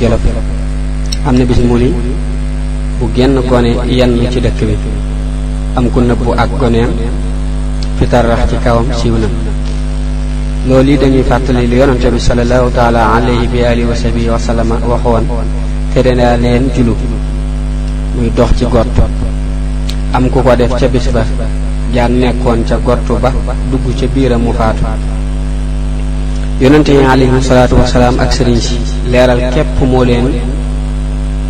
am 1.27 1.35
na 1.37 1.43
bis 1.45 1.59
mu 1.67 1.75
ni 1.75 1.89
bu 2.97 3.05
genn 3.15 3.35
gone 3.49 3.71
yenn 3.97 4.15
ci 4.31 4.39
dëkk 4.45 4.59
bi 4.67 4.75
am 5.77 5.91
ku 5.91 5.99
nëbbu 5.99 6.31
ak 6.43 6.49
goneem 6.59 6.89
fitar 7.97 8.25
rax 8.29 8.41
ci 8.49 8.55
kawam 8.63 8.87
siiw 8.97 9.15
na 9.21 9.27
loolu 10.67 10.89
yi 10.91 10.97
dañuy 11.01 11.23
fàttali 11.29 11.67
lu 11.67 11.75
yonante 11.81 12.09
bi 12.09 12.19
sallallahu 12.27 12.71
taala 12.77 13.01
alayhi 13.15 13.47
bi 13.51 13.59
alihi 13.69 13.85
wa 13.87 14.37
waxoon 14.91 15.25
tere 15.93 16.13
naa 16.15 16.35
leen 16.37 16.69
julu 16.75 16.95
muy 18.15 18.31
dox 18.37 18.51
ci 18.57 18.65
gott 18.73 18.93
am 20.15 20.29
ku 20.29 20.39
ko 20.41 20.55
def 20.55 20.71
ca 20.79 20.87
bis 20.87 21.07
ba 21.15 21.23
jaan 21.93 22.13
nekkoon 22.21 22.63
ca 22.67 22.75
gott 22.85 23.07
ba 23.23 23.31
dugg 23.69 23.85
ca 23.99 24.05
biiram 24.13 24.41
mu 24.43 24.53
faatu 24.53 24.85
yonante 26.61 26.89
yi 26.91 27.03
alayhi 27.09 27.39
salatu 27.49 27.77
salam 27.93 28.19
ak 28.19 28.29
serigne 28.35 28.59
ci 28.65 28.75
leral 29.11 29.39
kep 29.55 29.69
mo 29.89 30.03
len 30.03 30.25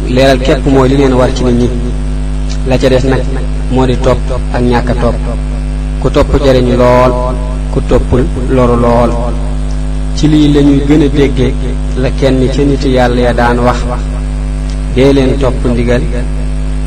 leral 0.07 0.37
kep 0.37 0.61
mo 0.69 0.85
li 0.85 0.97
len 1.01 1.13
war 1.17 1.33
ci 1.33 1.43
nit 1.43 1.55
ñi 1.81 1.91
la 2.69 2.77
ca 2.77 2.87
def 2.89 3.03
nak 3.09 3.21
modi 3.73 3.97
top 4.05 4.19
ak 4.53 4.61
ñàkk 4.61 4.89
top 5.01 5.15
ku 6.01 6.09
topp 6.13 6.29
jariñu 6.45 6.77
lool 6.77 7.11
ku 7.73 7.81
topul 7.89 8.21
loru 8.55 8.77
lool 8.85 9.11
ci 10.15 10.27
li 10.27 10.53
lañuy 10.53 10.85
gëna 10.87 11.07
déggé 11.09 11.47
la 11.97 12.09
kenn 12.11 12.41
ci 12.53 12.61
nit 12.69 12.83
yalla 12.85 13.21
ya 13.25 13.33
daan 13.33 13.57
wax 13.65 13.79
dé 14.93 15.11
len 15.11 15.31
top 15.41 15.57
ndigal 15.65 16.03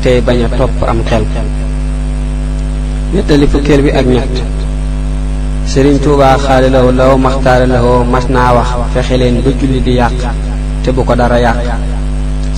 tay 0.01 0.21
baña 0.21 0.47
top 0.57 0.71
am 0.87 0.99
xel 1.09 1.23
fu 3.51 3.57
kër 3.59 3.79
bi 3.83 3.89
ak 3.89 4.05
ñatt 4.07 4.35
sëriñ 5.73 5.97
Tuubaa 6.03 6.35
xaalilaw 6.45 6.87
law 6.99 7.11
maxtaaralawoo 7.25 8.01
mas 8.13 8.25
naa 8.33 8.49
wax 8.55 8.67
fexe 8.93 9.15
leen 9.21 9.37
ba 9.45 9.49
julli 9.59 9.79
di 9.85 9.93
yàq 9.99 10.19
te 10.83 10.89
bu 10.95 11.01
ko 11.07 11.13
dara 11.19 11.37
yàq 11.45 11.57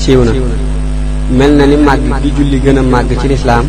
siiw 0.01 0.21
na 0.27 0.31
mel 1.37 1.51
na 1.57 1.65
ni 1.71 1.77
màgg 1.87 2.03
gi 2.23 2.29
julli 2.37 2.57
gën 2.63 2.77
a 2.79 2.81
màgg 2.93 3.09
ci 3.21 3.27
lislaam 3.31 3.65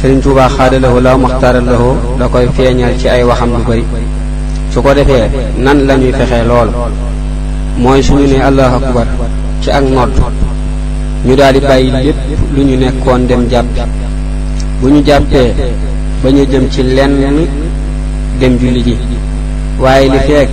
sëriñ 0.00 0.20
Tuubaa 0.24 0.48
xaalilaw 0.56 0.94
law 1.06 1.16
maxtaaralawoo 1.24 1.96
da 2.18 2.26
koy 2.32 2.46
feeñal 2.56 2.94
ci 3.00 3.06
ay 3.14 3.22
waxam 3.28 3.50
yu 3.54 3.62
bari 3.68 3.84
su 4.72 4.78
ko 4.84 4.90
defee 4.98 5.26
nan 5.64 5.78
la 5.88 5.94
ñuy 6.00 6.12
fexee 6.18 6.44
lool 6.50 6.70
mooy 7.82 8.00
suñu 8.06 8.26
ne 8.32 8.38
allahu 8.48 8.76
akbar 8.80 9.08
ci 9.62 9.70
ak 9.78 9.84
nodd 9.96 10.12
ñu 11.26 11.34
daal 11.38 11.52
di 11.54 11.60
bàyyi 11.68 11.90
lépp 12.04 12.18
lu 12.54 12.60
ñu 12.68 12.76
nekkoon 12.82 13.20
dem 13.28 13.42
jàppi 13.50 13.80
bu 14.80 14.86
ñu 14.94 15.00
jàppee 15.06 15.50
ba 16.22 16.28
ñu 16.36 16.44
jëm 16.50 16.64
ci 16.72 16.82
lenn 16.96 17.14
dem 18.42 18.58
julli 18.60 18.82
ji 18.86 18.94
waaye 19.84 20.08
li 20.14 20.18
feek 20.28 20.48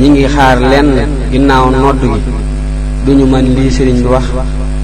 ñi 0.00 0.08
ngi 0.12 0.24
xaar 0.34 0.58
lenn 0.72 0.88
ginnaaw 1.32 1.64
nodd 1.82 2.00
gi 3.06 3.12
ñu 3.18 3.26
mën 3.32 3.44
lii 3.56 3.70
sëriñ 3.76 3.96
bi 4.02 4.08
wax 4.14 4.26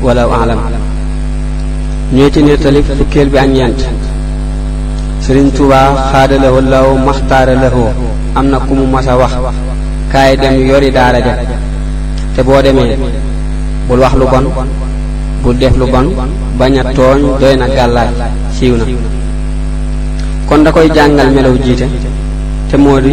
wala 0.04 0.22
alam 0.42 0.58
ñoo 2.14 2.30
ci 2.34 2.40
nettali 2.42 2.80
fukkeel 2.86 3.28
bi 3.32 3.38
ak 3.42 3.48
ñeent 3.56 3.80
sëriñ 5.24 5.46
Tuubaa 5.56 5.88
xaadala 6.12 6.48
wallaahu 6.56 6.92
maxtaara 7.06 7.54
am 8.38 8.46
na 8.50 8.58
ku 8.66 8.72
mu 8.78 8.84
mas 8.92 9.06
wax 9.20 9.32
kaay 10.12 10.30
dem 10.42 10.56
yori 10.68 10.90
daara 10.96 11.18
ja 11.26 11.34
te 12.34 12.40
boo 12.46 12.60
demee 12.64 12.92
bul 13.88 13.98
wax 14.02 14.14
lu 14.20 14.26
bon 14.32 14.46
bul 15.42 15.56
def 15.60 15.74
lu 15.80 15.86
bon 15.92 16.06
bañ 16.58 16.74
a 16.80 16.82
tooñ 16.96 17.20
doy 17.40 17.54
na 17.60 17.66
gàllaaj 17.76 18.10
siiw 18.56 18.76
na 18.80 18.86
kon 20.48 20.64
da 20.64 20.70
koy 20.72 20.88
jàngal 20.96 21.30
melow 21.34 21.54
jiite 21.62 21.86
te 22.70 22.76
moo 22.76 22.98
di 23.00 23.10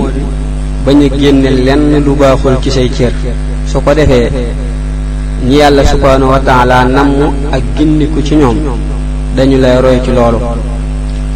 bañ 0.85 0.99
a 1.03 1.17
génne 1.19 1.49
lenn 1.65 2.03
lu 2.05 2.15
baaxul 2.15 2.55
ci 2.63 2.71
say 2.71 2.89
cër 2.97 3.11
su 3.67 3.79
ko 3.85 3.93
defee 3.93 4.29
ñi 5.47 5.55
yàlla 5.57 5.83
subhaanahu 5.85 6.31
wa 6.31 6.39
taala 6.39 6.85
namm 6.87 7.11
ak 7.51 7.61
gindiku 7.77 8.21
ci 8.25 8.35
ñoom 8.35 8.57
dañu 9.37 9.57
lay 9.59 9.79
roy 9.81 9.99
ci 10.05 10.11
loolu 10.13 10.39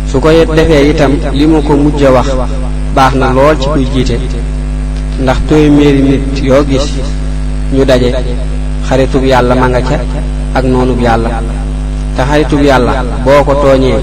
su 0.10 0.20
ko 0.20 0.30
defee 0.56 0.88
itam 0.92 1.12
li 1.34 1.46
mu 1.46 1.62
ko 1.62 1.74
mujj 1.76 2.02
a 2.06 2.10
wax 2.12 2.28
baax 2.96 3.14
na 3.16 3.34
lool 3.38 3.56
ci 3.60 3.68
kuy 3.74 3.84
jiite 3.94 4.18
ndax 5.24 5.38
téeméeri 5.50 6.02
nit 6.02 6.44
yoo 6.50 6.64
gis 6.70 6.88
ñu 7.74 7.84
daje 7.84 8.10
xaritub 8.88 9.24
yàlla 9.26 9.54
ma 9.56 9.68
nga 9.68 9.82
ca 9.82 9.98
ak 10.58 10.64
noonub 10.64 11.00
yàlla 11.06 11.30
te 12.16 12.22
xaritub 12.30 12.62
yàlla 12.68 12.94
boo 13.26 13.44
ko 13.44 13.54
tooñee 13.64 14.00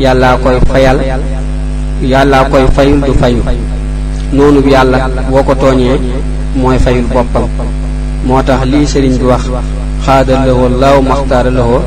yàllaa 0.00 0.36
koy 0.36 0.58
fayal 0.64 0.98
yàllaa 2.10 2.44
koy 2.48 2.62
fayul 2.76 3.00
du 3.06 3.12
fayu 3.12 3.38
noonu 4.32 4.60
bi 4.60 4.72
yàlla 4.72 5.08
boo 5.30 5.42
ko 5.42 5.54
tooñee 5.54 5.98
mooy 6.54 6.78
fayul 6.78 7.02
boppam 7.14 7.42
moo 8.26 8.42
tax 8.46 8.60
lii 8.64 8.86
sëriñ 8.86 9.18
bi 9.20 9.24
wax 9.24 9.42
xaada 10.06 10.32
lawoo 10.46 10.68
laaw 10.80 11.02
maxtaara 11.02 11.50
lawoo 11.50 11.80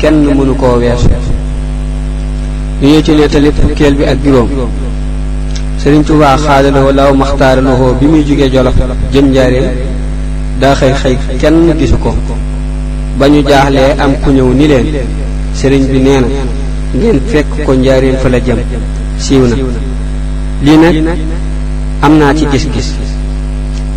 kenn 0.00 0.24
mënu 0.36 0.54
ko 0.54 0.66
weesu 0.80 1.08
li 2.82 2.88
ñu 2.92 3.02
ci 3.02 3.12
nettali 3.14 3.50
fukkeel 3.52 3.94
bi 3.98 4.04
ak 4.04 4.18
juróom 4.24 4.48
sëriñ 5.80 6.02
Tuubaa 6.06 6.36
xaada 6.44 6.70
lawoo 6.70 6.92
laaw 6.92 7.14
maxtaara 7.14 7.60
lawoo 7.60 7.92
bi 8.00 8.06
muy 8.06 8.22
jógee 8.26 8.48
jolof 8.52 8.74
jëm 9.12 9.26
njaareel 9.30 9.68
daa 10.60 10.74
xëy 10.74 10.92
xëy 11.02 11.16
kenn 11.40 11.74
gisu 11.78 11.96
ko 12.04 12.14
ba 13.18 13.28
ñu 13.28 13.40
jaaxlee 13.50 13.90
am 14.02 14.12
ku 14.24 14.30
ñëw 14.30 14.48
ni 14.58 14.66
leen 14.68 14.86
sëriñ 15.58 15.84
bi 15.92 15.98
nee 16.06 16.20
na 16.20 16.26
ngeen 16.96 17.18
fekk 17.30 17.48
ko 17.66 17.74
njaareen 17.76 18.16
fa 18.22 18.28
la 18.28 18.38
jëm 18.46 18.60
siiw 19.24 19.44
na 19.46 19.56
lii 20.64 20.76
nag 21.06 21.18
am 22.04 22.12
naa 22.18 22.34
ci 22.36 22.44
gis-gis 22.52 22.88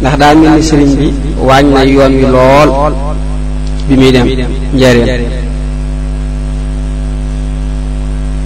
ndax 0.02 0.16
daa 0.22 0.34
mel 0.36 0.50
ni 0.60 0.68
sëriñ 0.70 0.90
bi 1.00 1.08
waañ 1.48 1.66
na 1.76 1.82
yoon 1.94 2.14
wi 2.20 2.26
lool 2.36 2.70
bi 3.88 3.96
muy 4.00 4.12
dem 4.16 4.28
njaareen 4.76 5.22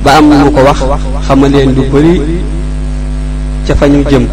ba 0.03 0.11
am 0.17 0.27
mu 0.39 0.51
ko 0.55 0.61
wax 0.67 0.79
xamaleen 1.27 1.69
lu 1.75 1.83
bari 1.91 2.13
ca 3.67 3.73
fa 3.79 3.87
ñu 3.87 3.99
jëm 4.09 4.25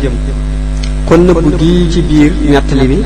kon 1.09 1.21
nëbbu 1.27 1.49
gii 1.59 1.91
ci 1.93 2.01
biir 2.09 2.33
nettali 2.53 2.87
bi 2.91 2.99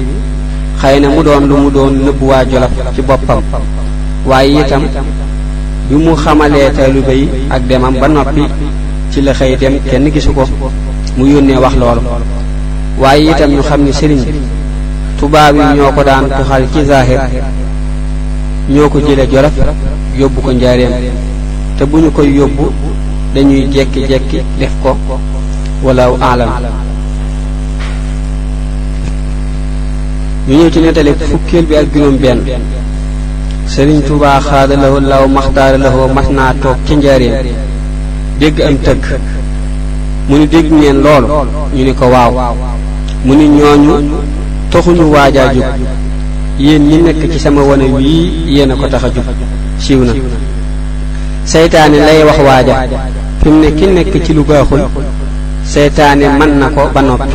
xëy 0.81 0.99
na 1.01 1.09
mu 1.09 1.23
doon 1.23 1.45
lu 1.49 1.55
mu 1.63 1.71
doon 1.71 1.95
nëbbu 2.07 2.25
waa 2.31 2.45
jolof 2.51 2.71
ci 2.95 3.03
boppam 3.03 3.43
waaye 4.27 4.59
itam 4.61 4.83
bi 5.91 5.95
mu 6.05 6.13
xamalee 6.17 6.71
taalibe 6.77 7.15
yi 7.21 7.27
ak 7.55 7.61
demam 7.69 7.95
ba 8.01 8.09
noppi 8.09 8.43
ci 9.13 9.21
la 9.21 9.33
xëy 9.35 9.57
dem 9.57 9.75
kenn 9.91 10.11
gisu 10.11 10.33
ko 10.33 10.45
mu 11.17 11.27
yónnee 11.27 11.57
wax 11.59 11.75
lool 11.77 11.99
waaye 12.99 13.31
itam 13.31 13.51
ñu 13.51 13.61
xam 13.63 13.83
ni 13.85 13.93
sëriñ 13.93 14.19
bi 14.25 14.35
tubaab 15.19 15.55
yi 15.55 15.77
ñoo 15.77 15.93
ko 15.93 16.03
daan 16.03 16.25
tuxal 16.29 16.65
ci 16.73 16.85
zaahir 16.85 17.21
ñoo 18.71 18.89
ko 18.89 18.99
jële 19.01 19.27
jolof 19.31 19.53
yóbbu 20.19 20.41
ko 20.41 20.51
njaareem 20.53 20.93
te 21.79 21.85
bu 21.85 21.99
ñu 21.99 22.11
koy 22.13 22.33
yóbbu 22.35 22.73
dañuy 23.35 23.69
jekki-jekki 23.71 24.39
def 24.59 24.71
ko 24.83 24.97
walaw 25.83 26.17
alam 26.21 26.49
ñu 30.49 30.57
ñëw 30.57 30.71
ci 30.71 30.79
nettali 30.81 31.13
fukkeel 31.31 31.67
bi 31.67 31.75
ak 31.77 31.87
juróom 31.93 32.17
benn 32.19 32.41
sëriñ 33.69 34.01
Tuubaa 34.07 34.41
xaadalawo 34.41 35.01
law 35.01 35.25
maxtaara 35.37 35.79
lawo 35.79 36.09
mas 36.15 36.29
naa 36.37 36.53
toog 36.63 36.77
ca 36.87 36.95
njaareem 36.95 37.47
dégg 38.41 38.59
am 38.69 38.77
tëkk 38.87 39.05
mu 40.29 40.37
ni 40.39 40.47
dégg 40.55 40.67
ngeen 40.73 40.99
loolu 41.05 41.29
ñu 41.75 41.83
ni 41.85 41.93
ko 42.01 42.07
waaw 42.15 42.33
mu 43.25 43.33
ni 43.35 43.47
ñooñu 43.59 43.97
taxuñu 44.71 45.05
waajaa 45.15 45.49
jub 45.55 45.71
yéen 46.67 46.83
ñi 46.89 46.97
nekk 47.07 47.23
ci 47.33 47.39
sama 47.45 47.63
wane 47.69 47.85
wii 47.85 48.45
yéen 48.55 48.71
a 48.71 48.75
ko 48.81 48.87
tax 48.93 49.05
a 49.05 49.09
jub 49.15 49.25
siiw 49.83 50.01
na 50.05 50.13
seytaane 51.51 51.99
lay 52.07 52.21
wax 52.29 52.39
waaja 52.47 52.75
fi 53.41 53.49
mu 53.49 53.61
ne 53.63 53.69
ki 53.79 53.87
nekk 53.87 54.15
ci 54.25 54.33
lu 54.35 54.43
baaxul 54.49 54.83
seytaane 55.73 56.27
mën 56.39 56.53
na 56.61 56.67
ko 56.75 56.83
ba 56.95 57.01
noppi 57.03 57.35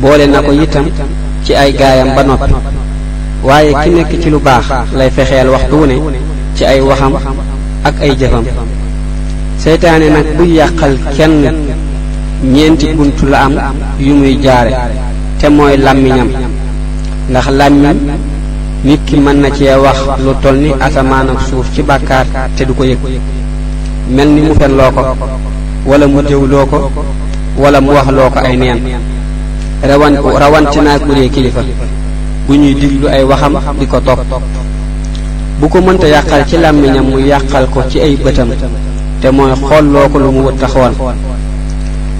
boole 0.00 0.26
na 0.26 0.38
ko 0.42 0.52
itam 0.52 0.86
ci 1.44 1.52
ay 1.54 1.72
gaayam 1.72 2.10
ba 2.16 2.22
noppi 2.24 2.69
waaye 3.42 3.72
ki 3.84 3.90
nekk 3.90 4.12
ci 4.22 4.28
lu 4.30 4.38
baax 4.40 4.64
lay 4.98 5.10
fexeel 5.10 5.48
waxtu 5.48 5.74
wu 5.80 5.86
ne 5.86 6.18
ci 6.56 6.64
ay 6.64 6.80
waxam 6.80 7.14
ak 7.84 7.94
ay 8.02 8.12
jëfam 8.20 8.44
seytaane 9.58 10.06
nag 10.16 10.26
buy 10.38 10.54
yàqal 10.58 10.94
kenn 11.16 11.54
ñeenti 12.44 12.92
bunt 12.96 13.20
la 13.30 13.38
am 13.44 13.54
yu 13.98 14.14
muy 14.14 14.36
jaare 14.44 14.72
te 15.38 15.48
mooy 15.48 15.76
làmmiñam 15.76 16.28
ndax 17.30 17.46
làmmiñ 17.58 17.96
nit 18.84 19.00
ki 19.06 19.16
mën 19.16 19.38
na 19.42 19.48
cee 19.56 19.76
wax 19.84 19.96
lu 20.24 20.32
toll 20.42 20.56
ni 20.62 20.70
asamaan 20.86 21.28
ak 21.30 21.40
suuf 21.48 21.66
ci 21.74 21.82
bàkkaar 21.82 22.26
te 22.56 22.64
du 22.64 22.74
ko 22.74 22.84
yëg 22.84 22.98
mel 24.14 24.28
ni 24.28 24.40
mu 24.40 24.54
fenloo 24.60 24.90
ko 24.96 25.02
wala 25.86 26.06
mu 26.06 26.20
jëwloo 26.28 26.66
ko 26.66 26.78
wala 27.56 27.80
mu 27.80 27.90
wax 27.92 28.06
loo 28.16 28.30
ko 28.30 28.38
ay 28.44 28.56
neen 28.56 28.80
rawan 29.88 30.14
rawantinaa 30.40 30.98
guree 30.98 31.28
kilifa 31.30 31.62
bu 32.48 32.54
ñuy 32.54 32.74
diglu 32.74 33.06
ay 33.08 33.22
waxam 33.24 33.54
di 33.78 33.86
ko 33.86 34.00
topp 34.00 34.20
bu 35.60 35.68
ko 35.68 35.80
mënta 35.80 36.08
yàqal 36.08 36.42
ci 36.48 36.56
làmmiñam 36.56 37.04
mu 37.10 37.18
yàqal 37.18 37.66
ko 37.72 37.82
ci 37.90 37.98
ay 38.00 38.16
bëtam 38.24 38.50
te 39.20 39.30
mooy 39.30 39.50
xolloo 39.68 40.08
ko 40.08 40.18
lu 40.18 40.30
mu 40.32 40.40
wut 40.46 40.56
taxawal 40.60 40.92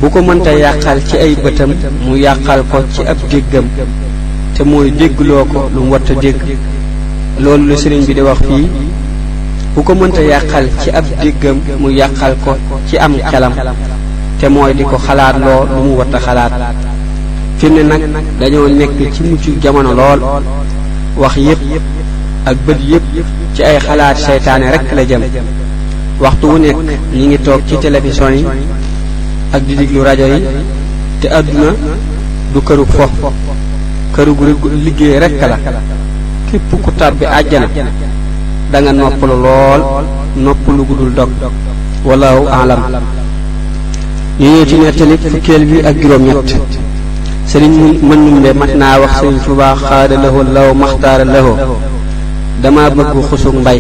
bu 0.03 0.09
ko 0.11 0.21
mënta 0.23 0.53
yàqal 0.53 0.99
ci 1.11 1.17
ay 1.17 1.37
bëtam 1.43 1.71
mu 2.07 2.17
yàqal 2.17 2.62
ko 2.73 2.79
ci 2.95 3.03
ab 3.07 3.17
déggam 3.31 3.65
te 4.57 4.65
mooy 4.65 4.91
déggloo 4.91 5.45
ko 5.45 5.71
lu 5.75 5.81
mu 5.85 5.91
watta 5.93 6.15
dégg 6.23 6.41
loolu 7.39 7.67
la 7.69 7.77
sëriñ 7.77 8.05
bi 8.07 8.12
di 8.15 8.21
wax 8.21 8.39
fii 8.47 8.67
bu 9.75 9.83
ko 9.83 9.95
mënta 9.95 10.21
yàqal 10.23 10.69
ci 10.83 10.91
ab 10.91 11.05
déggam 11.23 11.59
mu 11.79 11.89
yàqal 11.91 12.37
ko 12.45 12.57
ci 12.89 12.97
am 12.99 13.12
xelam 13.31 13.53
te 14.39 14.49
mooy 14.49 14.75
di 14.75 14.85
ko 14.85 14.97
xalaat 15.07 15.39
loo 15.39 15.65
lu 15.77 15.81
mu 15.87 15.97
watta 15.97 16.19
xalaat 16.21 16.53
fi 17.61 17.69
mu 17.69 17.75
ne 17.83 17.83
nag 17.83 18.00
dañoo 18.40 18.69
nekk 18.69 18.90
ci 19.14 19.23
mucc 19.23 19.45
jamono 19.62 19.93
lool 19.93 20.43
wax 21.23 21.35
yépp 21.37 21.61
ak 22.49 22.57
bët 22.67 22.79
yépp 22.90 23.02
ci 23.55 23.62
ay 23.62 23.76
xalaat 23.79 24.17
seytaane 24.26 24.67
rekk 24.75 24.93
la 24.97 25.02
jëm 25.05 25.23
waxtu 26.23 26.47
wu 26.47 26.57
nekk 26.59 26.76
ñi 27.12 27.26
ngi 27.26 27.38
toog 27.43 27.61
ci 27.69 27.75
télévision 27.79 28.33
yi 28.33 28.47
ak 29.55 29.62
di 29.67 29.75
diglu 29.79 30.02
rajo 30.02 30.25
yi 30.33 30.40
te 31.21 31.26
àdduna 31.38 31.71
du 32.52 32.61
kërug 32.67 32.88
fo 32.97 33.31
kërug 34.14 34.40
liggéey 34.85 35.19
rekk 35.25 35.40
la 35.50 35.59
képp 36.50 36.71
ku 36.85 36.90
tàbbi 36.97 37.25
àjjana 37.26 37.69
da 38.71 38.81
nga 38.81 38.93
noppalu 38.93 39.37
lool 39.47 39.83
noppalu 40.45 40.83
gudul 40.88 41.12
dog 41.12 41.29
wallahu 42.07 42.47
alam 42.62 42.83
ñu 44.40 44.49
ñëw 44.49 44.64
ci 44.67 44.76
nettali 44.76 45.17
fukkeel 45.23 45.64
bi 45.71 45.76
ak 45.88 45.97
juróom-ñett 46.00 46.81
sëriñ 47.50 47.73
mën 48.09 48.21
num 48.26 48.42
de 48.45 48.52
mat 48.54 48.71
naa 48.80 48.97
wax 49.00 49.11
sëriñ 49.19 49.37
Tuubaa 49.45 49.75
xaada 49.83 50.16
lahoo 50.25 50.42
law 50.57 50.69
maxtaara 50.80 51.25
lahoo 51.35 51.57
dama 52.62 52.83
bëgg 52.97 53.14
xusug 53.28 53.57
mbay 53.62 53.78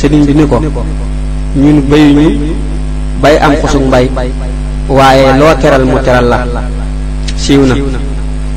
sëriñ 0.00 0.20
bi 0.26 0.32
ni 0.38 0.44
ko 0.50 0.56
ñun 1.62 1.78
bayuñu 1.90 2.28
bay 3.22 3.36
am 3.46 3.52
xusug 3.62 3.84
mbay 3.88 4.04
waaye 4.96 5.24
loo 5.40 5.54
teral 5.62 5.84
mu 5.90 5.98
teral 6.04 6.26
la 6.32 6.38
siiw 7.42 7.62
na 7.70 7.74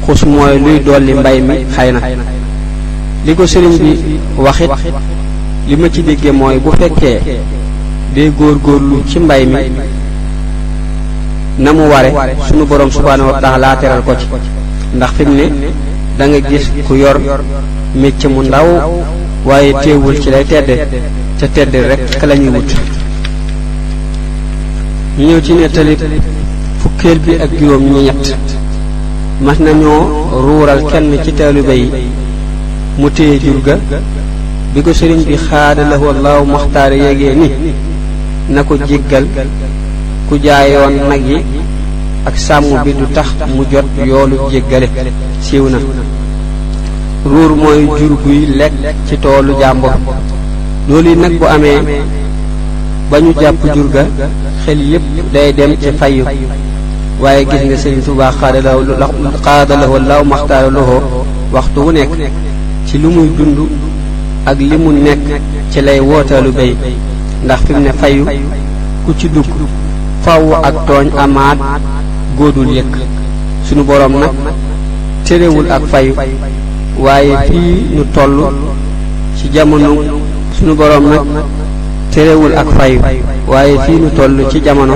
xus 0.05 0.21
mooy 0.35 0.55
luy 0.63 0.77
dolli 0.85 1.13
mbay 1.19 1.37
mi 1.47 1.53
xëy 1.75 1.89
na 1.95 1.99
li 3.25 3.31
ko 3.37 3.43
sëriñ 3.53 3.73
bi 3.83 3.91
waxit 4.45 4.69
li 5.69 5.75
ma 5.81 5.87
ci 5.93 6.01
déggee 6.07 6.31
mooy 6.39 6.55
bu 6.63 6.71
fekkee 6.79 7.17
day 8.13 8.29
góor 8.37 8.55
góorlu 8.63 8.97
ci 9.09 9.17
mbay 9.19 9.43
mi 9.53 9.61
na 11.63 11.71
mu 11.77 11.83
ware 11.91 12.09
sunu 12.47 12.63
borom 12.69 12.89
subhaanahu 12.91 13.29
wa 13.29 14.01
ko 14.07 14.13
ci 14.19 14.25
ndax 14.95 15.11
fi 15.17 15.23
ne 15.25 15.45
da 16.17 16.25
nga 16.27 16.39
gis 16.49 16.65
ku 16.87 16.93
yor 17.01 17.17
mécc 18.01 18.21
mu 18.33 18.41
ndaw 18.47 18.67
waaye 19.49 19.71
teewul 19.83 20.15
ci 20.21 20.29
lay 20.33 20.45
tedde 20.51 20.73
te 21.39 21.45
tedde 21.55 21.79
rek 21.89 22.01
ka 22.19 22.25
wut 22.27 22.69
ñu 25.17 25.27
ñëw 25.27 25.41
ci 25.45 25.53
nettali 25.53 25.95
fukkeel 26.81 27.19
bi 27.25 27.33
ak 27.43 27.51
juróom 27.59 27.83
ñu 27.93 28.01
ñett 28.07 28.25
mas 29.41 29.57
nañoo 29.65 30.03
ruural 30.45 30.81
kenn 30.91 31.11
ci 31.23 31.31
taalibe 31.33 31.73
yi 31.81 31.91
mu 32.99 33.07
téye 33.11 33.37
jur 33.39 33.61
ga 33.61 33.77
bi 34.73 34.81
ko 34.81 34.91
sëriñ 34.93 35.21
bi 35.27 35.35
xaada 35.37 35.83
lahu 35.91 36.05
allahu 36.13 36.43
maxtaar 36.53 36.91
yéegee 37.03 37.35
ni 37.35 37.49
na 38.49 38.63
ko 38.63 38.75
jéggal 38.87 39.27
ku 40.31 40.37
jaayoon 40.43 40.95
nag 41.11 41.23
yi 41.27 41.39
ak 42.29 42.35
sàmm 42.45 42.63
bi 42.87 42.91
du 42.99 43.03
tax 43.15 43.27
mu 43.55 43.63
jot 43.71 43.83
yoolu 44.09 44.35
jéggale 44.51 44.87
siiw 45.43 45.65
na 45.69 45.77
ruur 47.31 47.51
mooy 47.61 47.79
jur 47.99 48.13
guy 48.23 48.39
lekk 48.59 48.71
ci 49.07 49.15
toolu 49.23 49.53
jàmbur 49.61 49.91
loolu 50.89 51.09
yi 51.09 51.15
nag 51.15 51.33
bu 51.39 51.45
amee 51.55 51.79
ba 53.09 53.19
ñu 53.19 53.31
jàpp 53.41 53.55
jur 53.75 53.87
ga 53.93 54.03
xel 54.65 54.79
yépp 54.91 55.01
day 55.33 55.53
dem 55.57 55.71
ci 55.81 55.91
fayu 55.99 56.23
waaye 57.21 57.45
gis 57.51 57.61
nga 57.65 57.77
sëriñ 57.81 58.01
Tuubaa 58.05 58.31
xaadalawo 58.39 59.99
law 60.09 60.23
maxtaara 60.31 60.69
loxoo 60.75 61.03
waxtu 61.53 61.79
wu 61.85 61.91
nekk 61.91 62.09
ci 62.87 62.95
li 62.97 63.07
muy 63.15 63.27
dund 63.37 63.59
ak 64.45 64.57
li 64.69 64.77
mu 64.83 64.91
nekk 64.91 65.19
ci 65.71 65.79
lay 65.81 65.99
wootaalu 65.99 66.51
bay 66.57 66.71
ndax 67.45 67.59
fi 67.65 67.73
mu 67.73 67.79
ne 67.85 67.91
fayu 67.99 68.23
ku 69.05 69.11
ci 69.19 69.27
dugg 69.35 69.51
faww 70.25 70.53
ak 70.63 70.75
tooñ 70.87 71.09
amaat 71.17 71.57
góodul 72.37 72.69
yëkk 72.77 72.93
sunu 73.65 73.81
boroom 73.83 74.13
nag 74.21 74.33
terewul 75.25 75.65
ak 75.65 75.81
fayu 75.91 76.13
waaye 77.03 77.33
fii 77.49 77.97
nu 77.97 78.03
toll 78.15 78.37
ci 79.39 79.45
jamono 79.53 79.91
sunu 80.53 80.73
boroom 80.77 81.05
nag 81.11 81.25
terewul 82.13 82.53
ak 82.61 82.69
fayu 82.77 82.97
waaye 83.49 83.73
fii 83.85 83.97
nu 83.97 84.09
toll 84.17 84.37
ci 84.53 84.57
jamono 84.65 84.95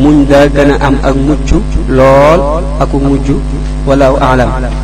muñ 0.00 0.16
daa 0.30 0.48
gën 0.54 0.72
a 0.72 0.76
am 0.86 0.96
ak 1.08 1.16
mujj 1.28 1.50
lool 1.96 2.40
ak 2.80 2.90
mujj 3.04 3.28
walaahu 3.86 4.16
aalam 4.24 4.83